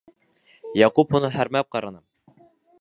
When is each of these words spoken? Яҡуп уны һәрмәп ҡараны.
Яҡуп 0.79 1.15
уны 1.19 1.31
һәрмәп 1.37 1.71
ҡараны. 1.77 2.05